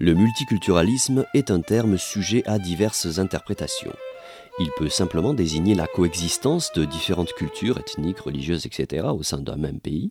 [0.00, 3.94] Le multiculturalisme est un terme sujet à diverses interprétations.
[4.58, 9.06] Il peut simplement désigner la coexistence de différentes cultures ethniques, religieuses, etc.
[9.08, 10.10] au sein d'un même pays,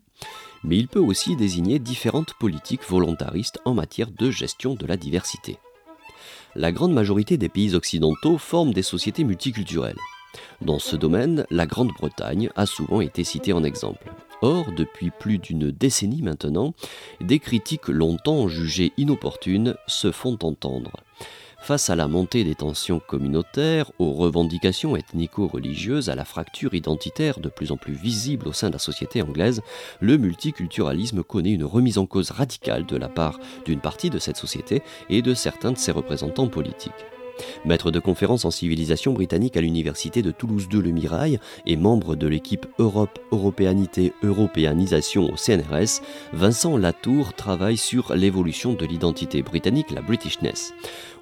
[0.63, 5.57] mais il peut aussi désigner différentes politiques volontaristes en matière de gestion de la diversité.
[6.55, 9.97] La grande majorité des pays occidentaux forment des sociétés multiculturelles.
[10.61, 14.11] Dans ce domaine, la Grande-Bretagne a souvent été citée en exemple.
[14.43, 16.73] Or, depuis plus d'une décennie maintenant,
[17.21, 20.91] des critiques longtemps jugées inopportunes se font entendre.
[21.61, 27.47] Face à la montée des tensions communautaires, aux revendications ethnico-religieuses, à la fracture identitaire de
[27.47, 29.61] plus en plus visible au sein de la société anglaise,
[30.01, 34.35] le multiculturalisme connaît une remise en cause radicale de la part d'une partie de cette
[34.35, 36.91] société et de certains de ses représentants politiques.
[37.65, 42.15] Maître de conférences en civilisation britannique à l'université de Toulouse 2 Le Mirail et membre
[42.15, 46.01] de l'équipe Europe, Européanité, Européanisation au CNRS,
[46.33, 50.73] Vincent Latour travaille sur l'évolution de l'identité britannique, la Britishness.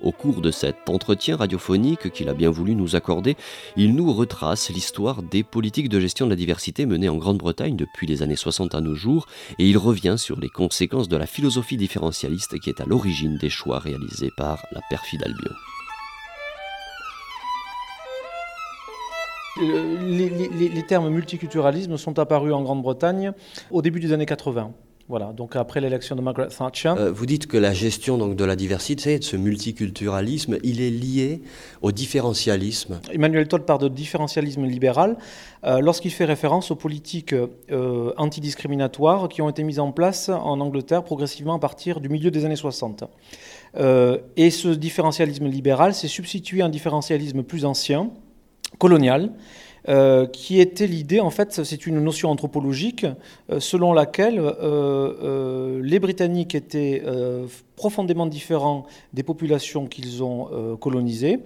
[0.01, 3.35] Au cours de cet entretien radiophonique qu'il a bien voulu nous accorder,
[3.77, 8.07] il nous retrace l'histoire des politiques de gestion de la diversité menées en Grande-Bretagne depuis
[8.07, 9.27] les années 60 à nos jours,
[9.59, 13.49] et il revient sur les conséquences de la philosophie différentialiste qui est à l'origine des
[13.49, 15.53] choix réalisés par la perfide Albion.
[19.59, 23.33] Euh, les, termes multiculturalisme sont apparus en Grande-Bretagne
[23.69, 24.71] au début des années 80.
[25.09, 26.93] Voilà, donc après l'élection de Margaret Thatcher.
[26.97, 30.89] Euh, vous dites que la gestion donc, de la diversité, de ce multiculturalisme, il est
[30.89, 31.41] lié
[31.81, 33.01] au différentialisme.
[33.11, 35.17] Emmanuel Todd parle de différentialisme libéral
[35.65, 37.35] euh, lorsqu'il fait référence aux politiques
[38.17, 42.45] antidiscriminatoires qui ont été mises en place en Angleterre progressivement à partir du milieu des
[42.45, 43.03] années 60.
[43.75, 48.11] et ce différentialisme libéral s'est substitué à un différentialisme plus ancien,
[48.77, 49.31] coloniale,
[49.89, 53.05] euh, qui était l'idée, en fait, c'est une notion anthropologique
[53.49, 57.03] euh, selon laquelle euh, les Britanniques étaient
[57.75, 61.39] profondément différents des populations qu'ils ont colonisées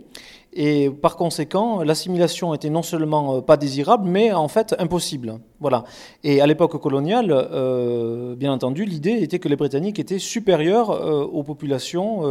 [0.57, 5.39] et par conséquent, l'assimilation était non seulement euh, pas désirable, mais en fait impossible.
[5.59, 5.83] Voilà.
[6.23, 11.25] Et à l'époque coloniale, euh, bien entendu, l'idée était que les Britanniques étaient supérieurs euh,
[11.25, 12.21] aux populations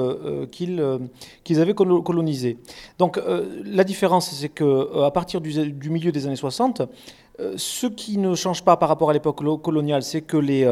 [0.50, 2.56] qu'ils avaient colonisées.
[2.98, 3.20] Donc
[3.64, 6.82] la différence, c'est qu'à partir du, du, milieu des années 60,
[7.56, 10.64] ce qui ne change pas par rapport à l'époque coloniale, c'est que les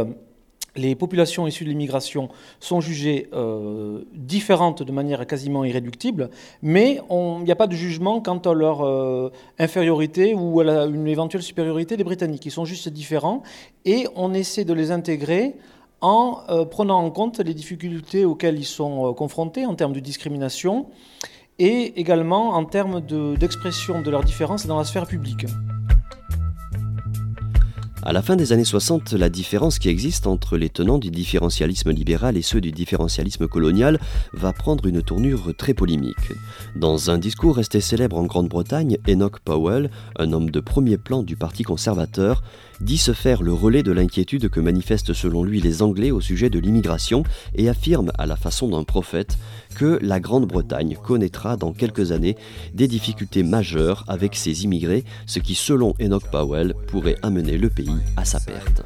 [0.76, 2.28] les populations issues de l'immigration
[2.60, 6.30] sont jugées euh, différentes de manière quasiment irréductible,
[6.62, 11.06] mais il n'y a pas de jugement quant à leur euh, infériorité ou à une
[11.06, 12.46] éventuelle supériorité des Britanniques.
[12.46, 13.42] Ils sont juste différents
[13.84, 15.54] et on essaie de les intégrer
[16.00, 20.86] en euh, prenant en compte les difficultés auxquelles ils sont confrontés en termes de discrimination
[21.58, 23.00] et également en termes
[23.36, 25.46] d'expression de, de leurs différences dans la sphère publique.
[28.04, 31.92] À la fin des années 60, la différence qui existe entre les tenants du différentialisme
[31.92, 34.00] libéral et ceux du différentialisme colonial
[34.32, 36.32] va prendre une tournure très polémique.
[36.74, 41.36] Dans un discours resté célèbre en Grande-Bretagne, Enoch Powell, un homme de premier plan du
[41.36, 42.42] Parti conservateur,
[42.80, 46.50] dit se faire le relais de l'inquiétude que manifestent selon lui les Anglais au sujet
[46.50, 47.22] de l'immigration
[47.54, 49.38] et affirme à la façon d'un prophète
[49.74, 52.36] que la Grande-Bretagne connaîtra dans quelques années
[52.74, 57.90] des difficultés majeures avec ses immigrés, ce qui selon Enoch Powell pourrait amener le pays
[58.16, 58.82] à sa perte.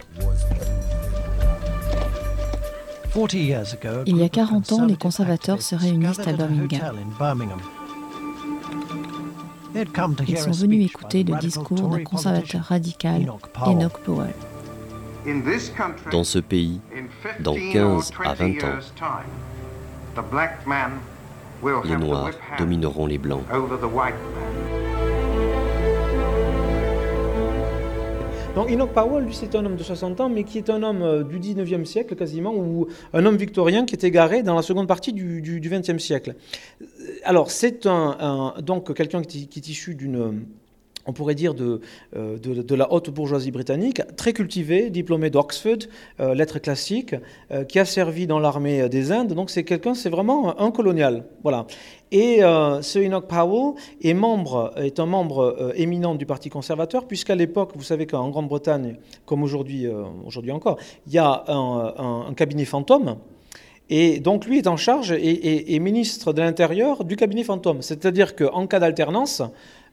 [4.06, 6.96] Il y a 40 ans, les conservateurs se réunissent à Birmingham.
[10.28, 13.30] Ils sont venus écouter le discours d'un conservateur radical,
[13.66, 14.34] Enoch Powell.
[16.12, 16.80] Dans ce pays,
[17.40, 18.78] dans 15 à 20 ans,
[21.84, 23.42] les Noirs domineront les Blancs.
[28.56, 31.02] Donc Enoch Powell, lui, c'est un homme de 60 ans, mais qui est un homme
[31.02, 34.88] euh, du 19e siècle quasiment, ou un homme victorien qui est égaré dans la seconde
[34.88, 36.36] partie du, du, 20e siècle.
[37.24, 40.46] Alors c'est un, donc quelqu'un qui, est issu d'une
[41.06, 41.80] on pourrait dire, de,
[42.16, 45.78] euh, de, la haute bourgeoisie britannique, très cultivé, diplômé d'Oxford,
[46.20, 47.14] euh, lettres classiques,
[47.50, 49.32] euh, qui a servi dans l'armée des Indes.
[49.32, 51.24] Donc c'est quelqu'un, c'est vraiment un colonial.
[51.42, 51.66] Voilà.
[52.12, 57.72] Et ce Enoch Powell est, membre, est un membre éminent du Parti conservateur, puisqu'à l'époque,
[57.74, 59.90] vous savez qu'en Grande-Bretagne, comme aujourd'hui
[60.52, 60.78] encore,
[61.08, 63.16] il y a un, cabinet fantôme.
[63.88, 67.82] Et donc lui est en charge et, et ministre de l'Intérieur du cabinet fantôme.
[67.82, 69.42] C'est-à-dire qu'en cas d'alternance,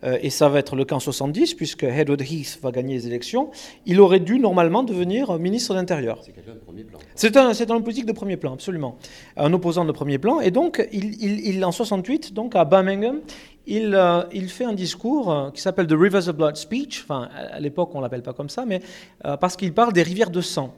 [0.03, 3.07] euh, et ça va être le cas en 70, puisque Edward Heath va gagner les
[3.07, 3.51] élections,
[3.85, 6.19] il aurait dû normalement devenir ministre de l'Intérieur.
[6.23, 6.99] C'est quelqu'un de premier plan.
[7.15, 8.97] C'est un, c'est un politique de premier plan, absolument.
[9.37, 10.41] Un opposant de premier plan.
[10.41, 13.19] Et donc, il, en 68, donc à Birmingham,
[13.65, 17.29] il, euh, il, fait un discours euh, qui s'appelle The Rivers of Blood Speech, enfin
[17.33, 18.81] à l'époque on ne l'appelle pas comme ça, mais
[19.39, 20.73] parce qu'il parle des rivières de sang.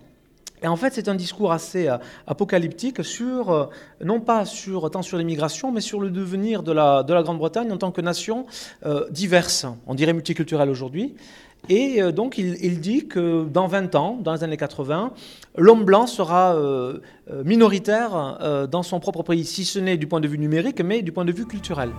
[0.65, 1.87] Et en fait, c'est un discours assez
[2.25, 3.69] apocalyptique sur,
[4.03, 7.71] non pas sur, tant sur l'immigration, mais sur le devenir de la, de la Grande-Bretagne
[7.71, 8.47] en tant que nation
[9.11, 11.13] diverse, on dirait multiculturelle aujourd'hui.
[11.69, 15.13] Et donc, il, il, dit que dans 20 ans, dans les années 80,
[15.55, 16.57] l'homme blanc sera
[17.43, 21.11] minoritaire dans son propre pays, si ce n'est du point de vue numérique, mais du
[21.11, 21.91] point de vue culturel.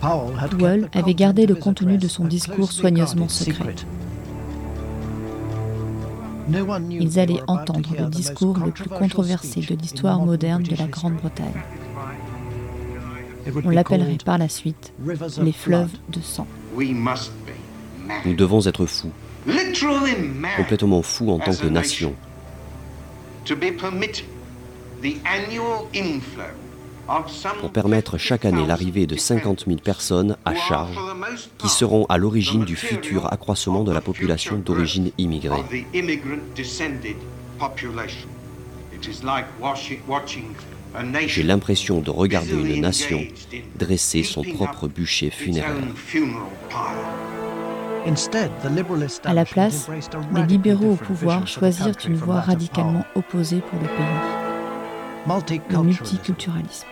[0.00, 3.76] Powell avait gardé le contenu de son discours soigneusement secret.
[6.90, 11.62] Ils allaient entendre le discours le plus controversé de l'histoire moderne de la Grande-Bretagne.
[13.64, 14.92] On l'appellerait par la suite
[15.40, 16.46] les fleuves de sang.
[18.24, 19.10] Nous devons être fous,
[20.56, 22.14] complètement fous en tant que nation
[27.60, 30.96] pour permettre chaque année l'arrivée de 50 000 personnes à charge
[31.58, 35.62] qui seront à l'origine du futur accroissement de la population d'origine immigrée.
[41.26, 43.20] J'ai l'impression de regarder une nation
[43.78, 45.74] dresser son propre bûcher funéraire.
[49.24, 49.88] À la place,
[50.34, 54.35] les libéraux au pouvoir choisirent une voie radicalement opposée pour le pays,
[55.28, 56.86] le multiculturalisme.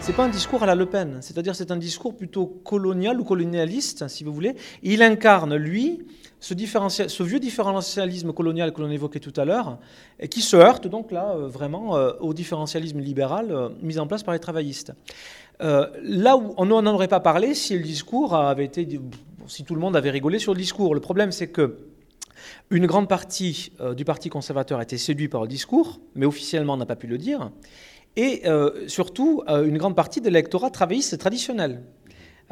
[0.00, 3.24] C'est pas un discours à la Le Pen, c'est-à-dire c'est un discours plutôt colonial ou
[3.24, 4.56] colonialiste, si vous voulez.
[4.82, 6.02] Il incarne, lui,
[6.40, 9.78] ce, ce vieux différentialisme colonial que l'on évoquait tout à l'heure,
[10.18, 14.08] et qui se heurte donc là euh, vraiment euh, au différentialisme libéral euh, mis en
[14.08, 14.92] place par les travaillistes.
[15.60, 19.00] là où on n'en aurait pas parlé si le discours avait été,
[19.46, 20.94] si tout le monde avait rigolé sur le discours.
[20.94, 21.85] Le problème, c'est que
[22.70, 26.86] une grande partie du Parti conservateur a été séduit par le discours, mais officiellement n'a
[26.86, 27.50] pas pu le dire
[28.16, 31.82] et euh, surtout euh, une grande partie de l'électorat travailliste traditionnel.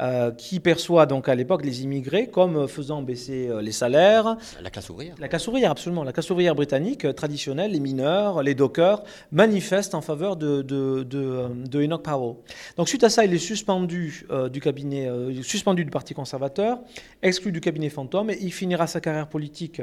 [0.01, 4.35] Euh, qui perçoit donc à l'époque les immigrés comme faisant baisser les salaires.
[4.61, 5.15] La classe ouvrière.
[5.19, 6.03] La classe ouvrière, absolument.
[6.03, 11.81] La classe ouvrière britannique traditionnelle, les mineurs, les dockers, manifestent en faveur de, de, de,
[11.81, 12.35] Enoch Powell.
[12.75, 15.09] Donc suite à ça, il est suspendu du cabinet,
[15.43, 16.79] suspendu du Parti conservateur,
[17.21, 19.81] exclu du cabinet fantôme, et il finira sa carrière politique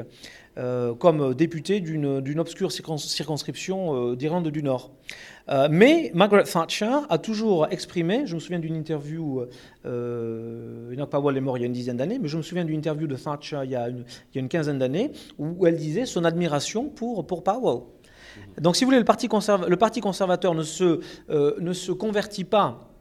[0.55, 4.91] comme député d'une obscure circonscription d'Irlande du Nord.
[5.49, 9.45] Euh, mais Margaret Thatcher a toujours exprimé, je me souviens d'une interview,
[9.85, 12.63] euh, Enoch Powell est mort il y a une dizaine d'années, mais je me souviens
[12.63, 15.67] d'une interview de Thatcher il y a une, il y a une quinzaine d'années, où
[15.67, 17.81] elle disait son admiration pour, pour Powell.
[18.59, 19.27] Donc si vous voulez, le Parti,
[19.67, 22.92] le parti conservateur ne se, euh, ne se convertit pas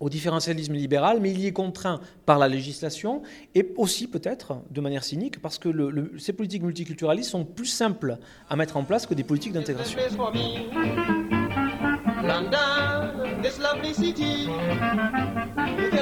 [0.00, 3.22] au différentialisme libéral, mais il y est contraint par la législation
[3.54, 8.18] et aussi peut-être de manière cynique parce que le, ces politiques multiculturalistes sont plus simples
[8.48, 9.98] à mettre en place que des politiques d'intégration.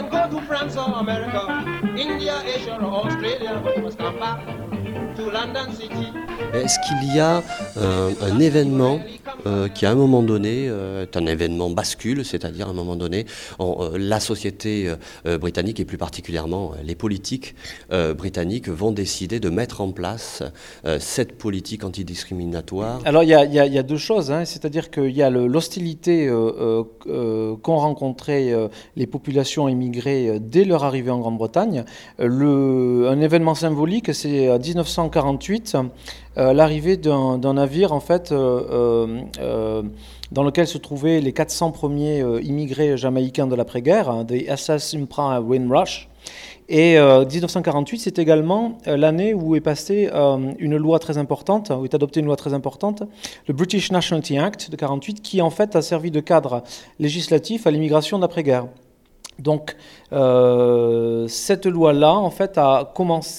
[0.03, 0.29] London, this lovely city.
[0.29, 1.43] You can go to France or America,
[1.97, 4.45] India, Asia or Australia, but you must come back
[5.17, 6.29] to London City.
[6.55, 7.43] Est-ce qu'il y a
[7.77, 9.01] euh, un événement
[9.47, 12.97] euh, qui à un moment donné euh, est un événement bascule, c'est-à-dire à un moment
[12.97, 13.27] donné,
[13.97, 14.93] la société
[15.25, 17.55] britannique et plus particulièrement les politiques
[18.17, 20.43] britanniques vont décider de mettre en place
[20.99, 23.01] cette politique antidiscriminatoire?
[23.05, 24.45] Alors il y, a deux choses, hein.
[24.45, 28.55] c'est-à-dire qu'il y a l'hostilité qu'ont rencontré
[28.97, 31.85] les populations immigrées dès leur arrivée en Grande-Bretagne.
[32.19, 35.77] un événement symbolique, c'est en 1948
[36.39, 39.83] euh, l'arrivée d'un navire en fait euh, euh,
[40.31, 45.41] dans lequel se trouvaient les 400 premiers immigrés jamaïcains de l'après-guerre, hein, des SS Impra
[45.41, 46.09] Windrush.
[46.69, 50.11] Et 1948, c'est également l'année où est passée
[50.59, 53.05] une loi très importante, où est adoptée une loi très importante,
[53.47, 56.63] le British Nationality Act de 48, qui en fait a servi de cadre
[56.99, 58.67] législatif à l'immigration d'après-guerre.
[59.39, 59.77] Donc,
[60.13, 62.93] euh, cette loi-là, en fait, a,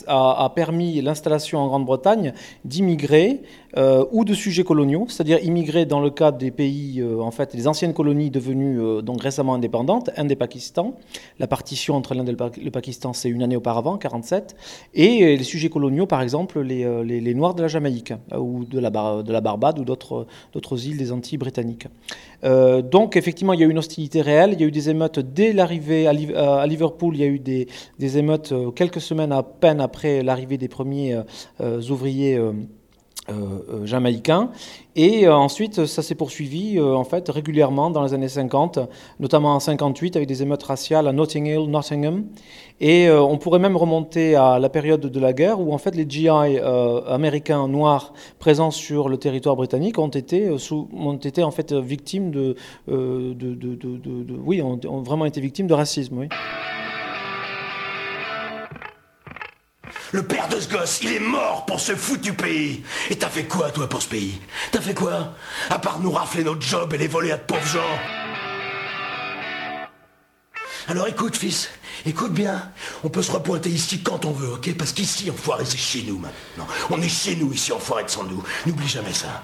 [0.07, 3.41] a, permis l'installation en Grande-Bretagne d'immigrés
[3.77, 7.55] euh, ou de sujets coloniaux, c'est-à-dire immigrés dans le cadre des pays, euh, en fait,
[7.55, 10.95] des anciennes colonies devenues donc récemment indépendantes, Inde et Pakistan.
[11.39, 14.55] La partition entre l'Inde et le, Pakistan, c'est une année auparavant, 47.
[14.93, 18.89] Et les sujets coloniaux, par exemple, les, les, Noirs de la Jamaïque ou de la,
[18.89, 21.87] de la Barbade ou d'autres îles des Antilles britanniques.
[22.43, 24.51] donc, effectivement, il y a eu une hostilité réelle.
[24.53, 26.13] Il y a eu des émeutes dès l'arrivée à
[26.59, 30.57] à Liverpool, il y a eu des, émeutes euh, quelques semaines à peine après l'arrivée
[30.57, 31.21] des premiers
[31.61, 31.81] euh,
[33.29, 33.87] euh, ouvriers.
[33.87, 34.49] jamaïcains.
[34.95, 38.79] Et ensuite, ça s'est poursuivi en fait régulièrement dans les années 50,
[39.21, 42.25] notamment en 58 avec des émeutes raciales à Notting Hill, Nottingham.
[42.81, 46.05] Et on pourrait même remonter à la période de la guerre où en fait les
[46.09, 52.31] GI américains noirs présents sur le territoire britannique ont été, ont été en fait victimes
[52.31, 52.55] de,
[52.89, 56.17] oui, ont, vraiment été victimes de racisme.
[56.17, 56.27] Oui.
[60.11, 62.83] Le père de ce gosse, il est mort pour ce foutu pays.
[63.09, 65.33] Et t'as fait quoi, toi, pour ce pays T'as fait quoi
[65.69, 67.99] À part nous rafler notre job et les voler à de pauvres gens.
[70.87, 71.69] Alors écoute, fils,
[72.07, 72.71] écoute bien.
[73.03, 76.17] On peut se repointer ici quand on veut, ok Parce qu'ici, enfoiré, c'est chez nous
[76.17, 76.65] maintenant.
[76.89, 78.43] On est chez nous ici, enfoiré de sans nous.
[78.65, 79.43] N'oublie jamais ça.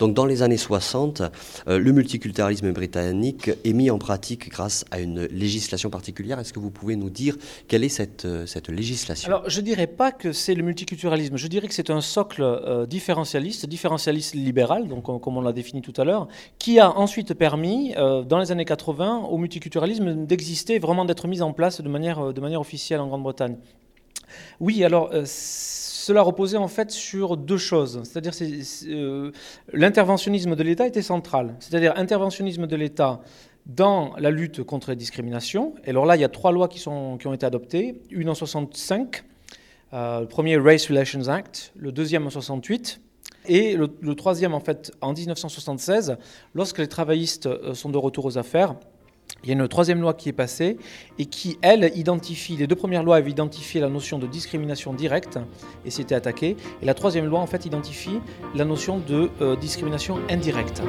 [0.00, 1.22] Donc dans les années 60,
[1.68, 6.40] euh, le multiculturalisme britannique est mis en pratique grâce à une législation particulière.
[6.40, 7.36] Est-ce que vous pouvez nous dire
[7.68, 9.28] quelle est cette, euh, législation?
[9.28, 12.42] Alors je ne dirais pas que c'est le multiculturalisme, je dirais que c'est un socle
[12.42, 16.26] euh, différentialiste, différentialiste libéral, donc comme on l'a défini tout à l'heure,
[16.58, 21.52] qui a ensuite permis, dans les années 80, au multiculturalisme d'exister, vraiment d'être mis en
[21.52, 23.56] place de manière, de manière officielle en Grande-Bretagne.
[24.60, 25.10] Oui, alors
[26.04, 28.02] cela reposait en fait sur deux choses.
[28.04, 28.32] C'est-à-dire
[28.88, 29.32] euh,
[29.72, 31.54] l'interventionnisme de l'État était central.
[31.60, 33.20] C'est-à-dire interventionnisme de l'État
[33.66, 35.74] dans la lutte contre les discriminations.
[35.84, 38.02] Et alors là, il y a trois lois qui, ont été adoptées.
[38.10, 39.24] Une en 65,
[39.94, 43.00] euh, le premier Race Relations Act, le deuxième en 68.
[43.46, 46.16] Et le, troisième, en fait, en 1976,
[46.54, 48.76] lorsque les travaillistes euh, sont de retour aux affaires,
[49.44, 50.78] il y a une troisième loi qui est passée
[51.18, 55.38] et qui, elle, identifie, les deux premières lois avaient identifié la notion de discrimination directe
[55.84, 56.56] et c'était attaqué.
[56.80, 58.20] Et la troisième loi, en fait, identifie
[58.54, 60.82] la notion de euh, discrimination indirecte.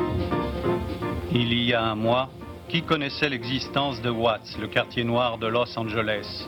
[1.34, 2.30] Il y a un mois,
[2.70, 6.48] qui connaissait l'existence de Watts, le quartier noir de Los Angeles?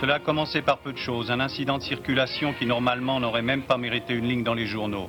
[0.00, 3.62] Cela a commencé par peu de choses, un incident de circulation qui normalement n'aurait même
[3.62, 5.08] pas mérité une ligne dans les journaux.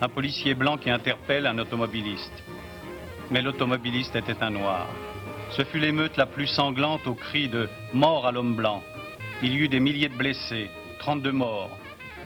[0.00, 2.42] Un policier blanc qui interpelle un automobiliste
[3.32, 4.86] mais l'automobiliste était un noir.
[5.50, 8.82] Ce fut l'émeute la plus sanglante au cri de mort à l'homme blanc.
[9.42, 11.70] Il y eut des milliers de blessés, 32 morts,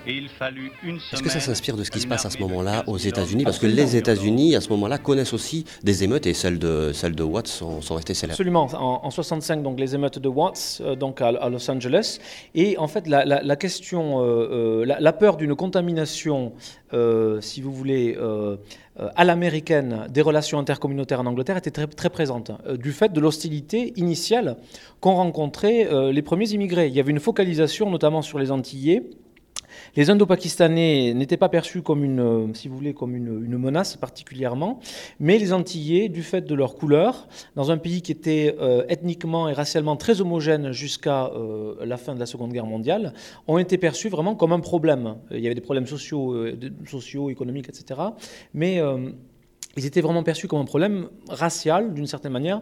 [0.07, 3.45] est-ce que ça s'inspire de ce qui se passe à ce moment-là aux États-Unis?
[3.45, 7.15] Parce que les États-Unis, à ce moment-là, connaissent aussi des émeutes et celles de, celles
[7.15, 8.35] de Watts sont, sont restées célèbres.
[8.35, 8.69] Absolument.
[8.75, 12.19] En, 65, donc, les émeutes de Watts euh, donc à, Los Angeles.
[12.55, 16.53] Et en fait, la, question, euh, euh, la, peur d'une contamination,
[17.41, 18.17] si vous voulez,
[19.17, 23.93] à l'américaine des relations intercommunautaires en Angleterre était très, très présente, du fait de l'hostilité
[23.97, 24.57] initiale
[25.01, 26.87] qu'ont rencontré les premiers immigrés.
[26.89, 29.03] Il y avait une focalisation notamment sur les Antillais
[29.95, 34.81] les Indo-Pakistanais n'étaient pas perçus comme une, euh, si vous voulez, comme une, menace particulièrement,
[35.19, 39.49] mais les Antillais, du fait de leur couleur, dans un pays qui était euh, ethniquement
[39.49, 43.15] et racialement très homogène jusqu'à euh, la fin de la Seconde Guerre mondiale,
[43.47, 45.17] ont été perçus vraiment comme un problème.
[45.31, 46.37] Il y avait des problèmes sociaux,
[46.87, 48.01] sociaux économiques, etc.
[48.53, 48.81] Mais
[49.77, 52.61] ils étaient vraiment perçus comme un problème racial, d'une certaine manière,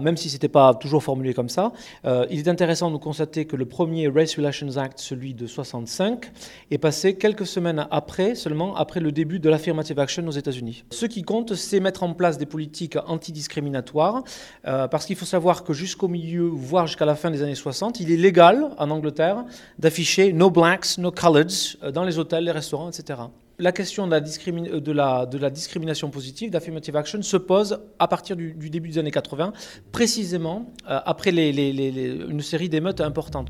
[0.00, 1.72] même si ce n'était pas toujours formulé comme ça.
[2.04, 6.30] Euh, il est intéressant de constater que le premier Race Relations Act, celui de 65,
[6.70, 10.84] est passé quelques semaines après, seulement après le début de l'affirmative action aux États-Unis.
[10.90, 14.22] Ce qui compte, c'est mettre en place des politiques antidiscriminatoires,
[14.66, 18.00] euh, parce qu'il faut savoir que jusqu'au milieu, voire jusqu'à la fin des années 60,
[18.00, 19.44] il est légal en Angleterre
[19.78, 23.18] d'afficher No Blacks, No Coloreds euh, dans les hôtels, les restaurants, etc
[23.58, 28.52] la question de la, de la, discrimination positive, d'affirmative action, se pose à partir du,
[28.52, 29.52] début des années 80,
[29.90, 33.48] précisément euh, après une série d'émeutes importantes.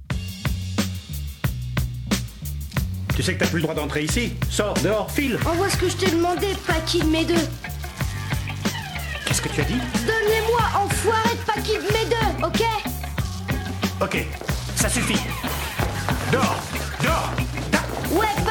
[3.15, 4.33] Tu sais que t'as plus le droit d'entrer ici.
[4.49, 5.37] Sors, dehors, file.
[5.45, 7.35] Envoie ce que je t'ai demandé, pas de mes deux
[9.27, 9.79] Qu'est-ce que tu as dit?
[10.07, 12.62] Donnez-moi, enfoiré de pas de mes deux, ok?
[14.00, 14.27] Ok,
[14.77, 15.19] ça suffit.
[16.33, 16.57] Dehors
[17.03, 17.33] Dehors.
[18.12, 18.48] Ouais,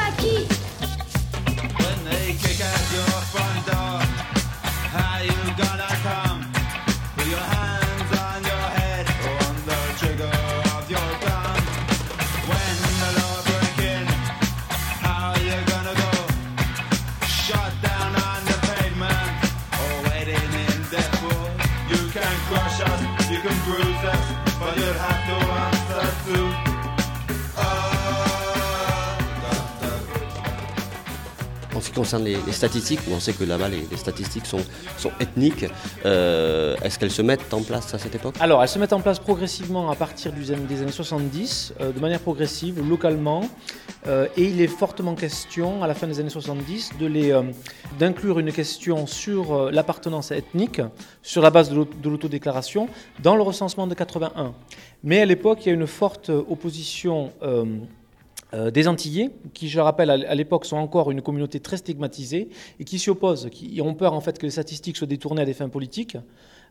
[31.88, 34.60] ce qui concerne les, statistiques, on sait que là-bas les, statistiques sont,
[34.98, 35.64] sont ethniques,
[36.04, 38.34] euh, est-ce qu'elles se mettent en place à cette époque?
[38.40, 42.20] Alors, elles se mettent en place progressivement à partir des années 70, euh, de manière
[42.20, 43.48] progressive, localement,
[44.06, 46.92] euh, et il est fortement question, à la fin des années 70,
[47.98, 50.82] d'inclure une question sur l'appartenance ethnique,
[51.22, 52.88] sur la base de l'autodéclaration,
[53.22, 54.52] dans le recensement de 81.
[55.04, 57.32] Mais à l'époque, il y a une forte opposition
[58.54, 62.48] euh, des Antillais, qui, je le rappelle, à l'époque sont encore une communauté très stigmatisée
[62.80, 65.44] et qui s'y opposent, qui ont peur en fait que les statistiques soient détournées à
[65.44, 66.16] des fins politiques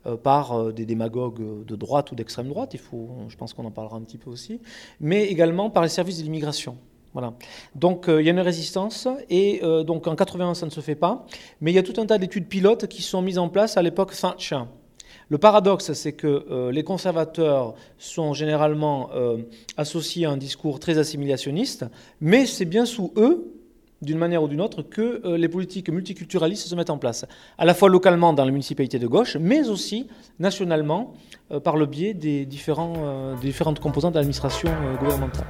[0.05, 2.73] euh, par euh, des démagogues de droite ou d'extrême droite.
[2.73, 4.59] Il faut, je pense qu'on en parlera un petit peu aussi,
[4.99, 6.77] mais également par les services de l'immigration.
[7.13, 7.33] Voilà.
[7.73, 11.25] Donc il y a une résistance et donc en 81 ça ne se fait pas,
[11.61, 13.81] mais il y a tout un tas d'études pilotes qui sont mises en place à
[13.81, 14.59] l'époque Thatcher.
[15.29, 19.37] Le paradoxe, c'est que euh, les conservateurs sont généralement euh,
[19.75, 21.85] associés à un discours très assimilationniste,
[22.21, 23.53] mais c'est bien sous eux,
[24.01, 27.25] d'une manière ou d'une autre, que euh, les politiques multiculturalistes se mettent en place,
[27.57, 30.07] à la fois localement dans les municipalités de gauche, mais aussi
[30.39, 31.13] nationalement
[31.63, 34.69] par le biais des, différentes composantes de l'administration
[34.99, 35.45] gouvernementale.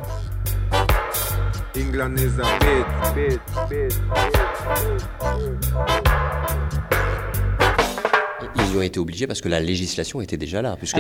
[8.70, 11.00] Ils ont été obligés parce que la législation était déjà là, puisque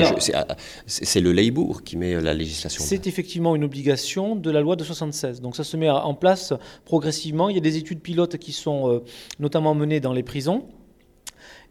[0.85, 2.83] c'est le Leibourg qui met la législation.
[2.83, 5.41] C'est effectivement une obligation de la loi de 76.
[5.41, 6.53] Donc ça se met en place
[6.85, 7.49] progressivement.
[7.49, 9.03] Il y a des études pilotes qui sont euh,
[9.39, 10.65] notamment menées dans les prisons.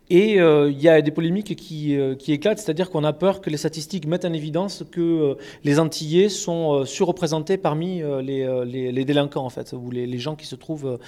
[0.09, 3.41] Et euh, il y a des polémiques qui, euh, qui éclatent, c'est-à-dire qu'on a peur
[3.41, 5.35] que les statistiques mettent en évidence que euh,
[5.65, 10.99] les Antillais sont surreprésentés parmi les, délinquants, en fait, ou les, gens qui se, trouvent,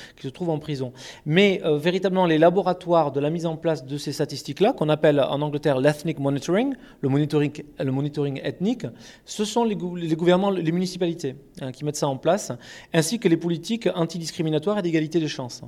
[0.49, 0.93] en prison.
[1.27, 5.41] Mais véritablement, les laboratoires de la mise en place de ces statistiques-là, qu'on appelle en
[5.43, 8.87] Angleterre l'ethnic monitoring, le monitoring, ethnique,
[9.25, 12.53] ce sont les, les gouvernements, les municipalités hein, qui mettent ça en place,
[12.93, 15.63] ainsi que les politiques antidiscriminatoires et d'égalité des chances.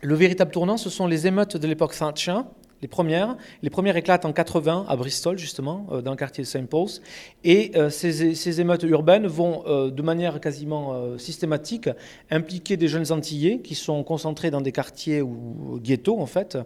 [0.00, 2.40] Le véritable tournant, ce sont les émeutes de l'époque Thatcher,
[2.82, 3.36] les premières.
[3.62, 6.66] Les premières éclatent en 80 à Bristol, justement, euh, dans le quartier de St.
[6.66, 7.00] Paul's.
[7.44, 11.88] Et euh, ces, émeutes urbaines vont, euh, de manière quasiment systématique,
[12.30, 16.58] impliquer des jeunes Antillais qui sont concentrés dans des quartiers ou ghettos, en fait,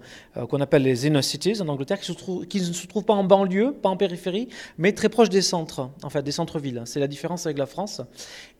[0.48, 2.14] qu'on appelle les inner cities en Angleterre, qui,
[2.48, 5.90] qui, ne se trouvent pas en banlieue, pas en périphérie, mais très proches des centres,
[6.02, 6.82] en fait, des centres-villes.
[6.84, 8.00] C'est la différence avec la France.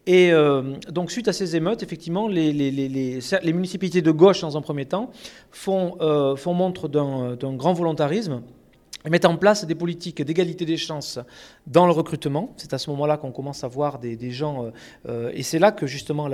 [0.06, 2.52] Et euh, donc, suite à ces émeutes, effectivement, les,
[3.52, 5.10] municipalités de gauche, dans un premier temps,
[5.50, 8.42] font, euh, montre d'un grand volontarisme
[9.04, 11.18] et mettent en place des politiques d'égalité des chances
[11.66, 12.52] dans le recrutement.
[12.56, 14.70] C'est à ce moment-là qu'on commence à voir des, gens,
[15.08, 16.28] euh, et c'est là que justement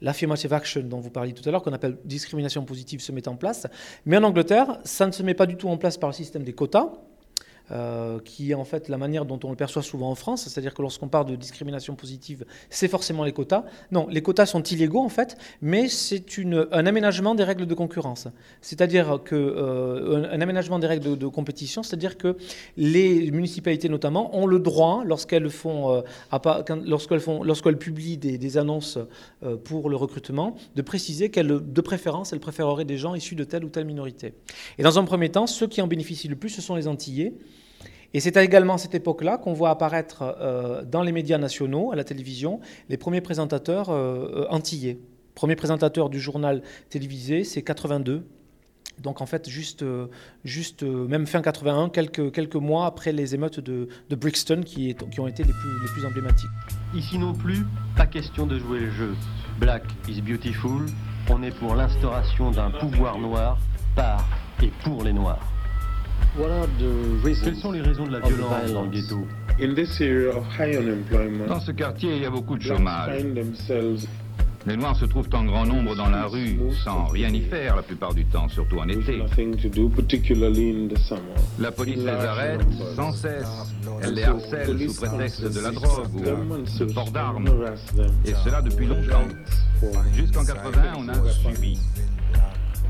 [0.00, 3.36] l'affirmative action dont vous parliez tout à l'heure, qu'on appelle discrimination positive, se met en
[3.36, 3.66] place.
[4.04, 6.44] Mais en Angleterre, ça ne se met pas du tout en place par le système
[6.44, 6.92] des quotas,
[7.70, 10.74] euh, qui est en fait la manière dont on le perçoit souvent en France, c'est-à-dire
[10.74, 13.64] que lorsqu'on parle de discrimination positive, c'est forcément les quotas.
[13.90, 16.22] Non, les quotas sont illégaux en fait, mais c'est
[16.72, 18.28] un aménagement des règles de concurrence.
[18.60, 22.36] C'est-à-dire que euh, aménagement des règles de, compétition, c'est-à-dire que
[22.76, 26.02] les municipalités notamment ont le droit, lorsqu'elles font, euh,
[26.84, 28.98] lorsqu'elles font, lorsqu'elles publient des, des annonces
[29.64, 33.64] pour le recrutement, de préciser qu'elles, de préférence, elles préféreraient des gens issus de telle
[33.64, 34.34] ou telle minorité.
[34.76, 37.32] Et dans un premier temps, ceux qui en bénéficient le plus, ce sont les Antillais.
[38.14, 41.96] Et c'est également à cette époque-là qu'on voit apparaître euh, dans les médias nationaux, à
[41.96, 45.00] la télévision, les premiers présentateurs euh, antillais.
[45.34, 48.24] Premier présentateur du journal télévisé, c'est 82.
[49.02, 50.06] Donc en fait, juste, euh,
[50.44, 55.42] juste même fin 81, quelques, quelques mois après les émeutes de, Brixton qui, ont été
[55.42, 55.52] les
[55.92, 56.48] plus emblématiques.
[56.94, 59.14] Ici non plus, pas question de jouer le jeu.
[59.58, 60.86] Black is beautiful,
[61.28, 63.58] on est pour l'instauration d'un pouvoir noir
[63.96, 64.24] par
[64.62, 65.53] et pour les noirs.
[67.44, 69.26] Quelles sont les raisons de la violence dans le ghetto
[71.48, 73.24] Dans ce quartier, il y a beaucoup de chômage.
[74.66, 77.82] Les Noirs se trouvent en grand nombre dans la rue sans rien y faire la
[77.82, 79.22] plupart du temps, surtout en été.
[81.58, 82.60] La police les arrête
[82.96, 83.74] sans cesse.
[84.02, 87.46] Elle les harcèle sous prétexte de la drogue ou de port d'armes.
[88.24, 89.28] Et cela depuis longtemps.
[90.14, 91.78] Jusqu'en 80, on a subi.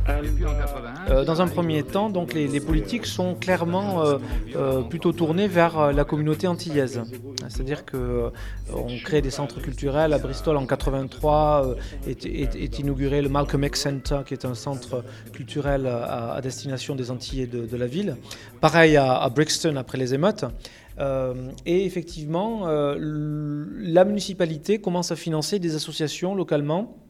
[0.09, 4.19] Euh, dans un premier temps, donc les, politiques sont clairement euh,
[4.55, 7.03] euh, plutôt tournées vers la communauté antillaise.
[7.49, 8.31] C'est-à-dire que
[8.73, 10.13] on crée des centres culturels.
[10.13, 15.87] À Bristol, en 83, est, inauguré le Malcolm X Center, qui est un centre culturel
[15.87, 18.17] à, destination des Antillais de, la ville.
[18.61, 20.45] Pareil à, Brixton après les émeutes.
[21.67, 27.04] et effectivement, la municipalité commence à financer des associations localement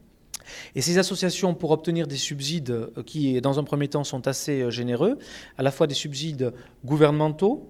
[0.75, 4.61] et ces associations, pour obtenir des subsides euh, qui, dans un premier temps, sont assez
[4.61, 5.17] euh, généreux,
[5.57, 6.53] à la fois des subsides
[6.85, 7.69] gouvernementaux,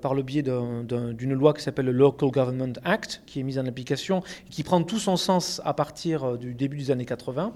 [0.00, 3.66] par le biais d'une loi qui s'appelle le Local Government Act, qui est mise en
[3.66, 7.52] application, qui prend tout son sens à partir du début des années 80.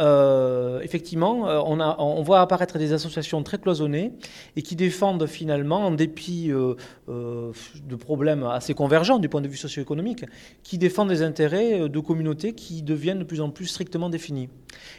[0.00, 4.12] Euh, effectivement, euh, on, voit apparaître des associations très cloisonnées
[4.54, 6.74] et qui défendent finalement, en dépit euh,
[7.08, 10.24] de problèmes assez convergents du point de vue socio-économique,
[10.62, 14.48] qui défendent des intérêts de communautés qui deviennent de plus en plus strictement définis.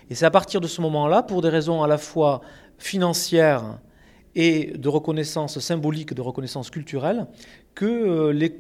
[0.10, 2.42] Et c'est à partir de ce moment-là, pour des raisons à la fois
[2.78, 3.80] financières
[4.36, 7.28] et de reconnaissance symbolique, de reconnaissance culturelle,
[7.76, 8.56] que les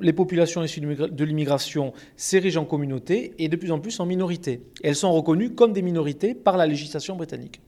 [0.00, 4.60] les populations issues de l'immigration s'érigent en communauté et de plus en plus en minorité.
[4.82, 7.60] Elles sont reconnues comme des minorités par la législation britannique.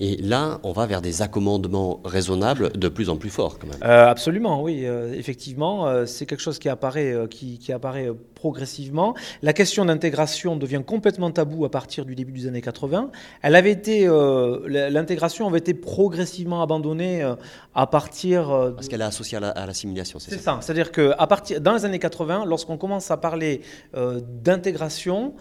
[0.00, 3.78] Et là, on va vers des accommodements raisonnables de plus en plus forts, quand même.
[3.82, 4.82] Euh, absolument, oui.
[4.84, 9.14] Euh, effectivement, euh, c'est quelque chose qui apparaît, qui, apparaît progressivement.
[9.42, 13.10] La question d'intégration devient complètement tabou à partir du début des années 80.
[13.42, 14.06] Elle avait été,
[14.66, 17.28] l'intégration avait été progressivement abandonnée
[17.74, 18.48] à partir.
[18.76, 20.36] Parce qu'elle est associée à l'assimilation, c'est ça.
[20.36, 20.58] C'est ça?
[20.60, 23.62] C'est-à-dire que à partir, dans les années 80, lorsqu'on commence à parler
[23.94, 25.34] d'intégration,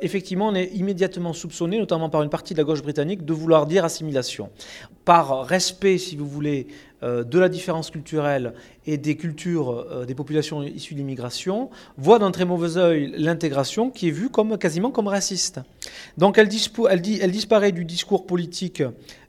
[0.00, 3.66] effectivement, on est immédiatement soupçonné, notamment par une partie de la gauche britannique, de vouloir
[3.66, 4.50] dire assimilation.
[5.04, 8.54] Par respect, si vous voulez, euh, de la différence culturelle
[8.86, 13.90] et des cultures euh, des populations issues de l'immigration, voit d'un très mauvais œil l'intégration
[13.90, 15.60] qui est vue comme, quasiment comme raciste.
[16.16, 16.48] Donc elle,
[16.90, 18.82] elle, disparaît du discours politique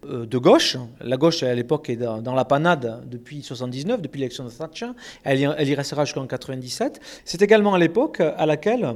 [0.06, 0.78] euh, de gauche.
[1.02, 4.92] La gauche, à l'époque, est dans, la panade depuis 79, depuis l'élection de Thatcher.
[5.24, 7.00] Elle elle y restera jusqu'en 97.
[7.26, 8.96] C'est également à l'époque à laquelle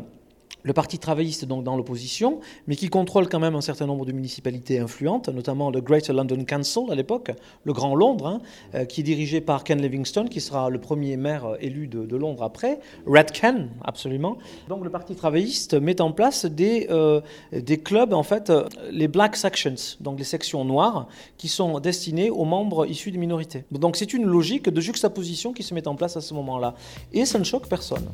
[0.64, 4.12] le Parti travailliste donc dans l'opposition, mais qui contrôle quand même un certain nombre de
[4.12, 7.32] municipalités influentes, notamment le Greater London Council à l'époque,
[7.64, 8.42] le Grand Londres, hein,
[8.76, 12.16] euh, qui est dirigé par Ken Livingstone, qui sera le premier maire euh, élu de,
[12.16, 14.38] Londres après, Red Ken, absolument.
[14.68, 17.22] Donc le Parti travailliste met en place des, euh,
[17.54, 18.52] des clubs, en fait,
[18.92, 23.64] les Black Sections, donc les sections noires, qui sont destinées aux membres issus des minorités.
[23.72, 26.76] Donc c'est une logique de juxtaposition qui se met en place à ce moment-là.
[27.14, 28.08] Et ça ne choque personne.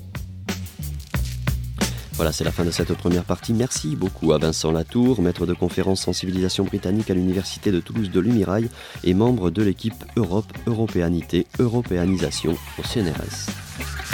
[2.17, 3.53] Voilà, c'est la fin de cette première partie.
[3.53, 8.09] Merci beaucoup à Vincent Latour, maître de conférence en civilisation britannique à l'Université de Toulouse
[8.09, 8.69] de Lumirail
[9.03, 14.06] et membre de l'équipe Europe, Européanité, Européanisation au CNRS.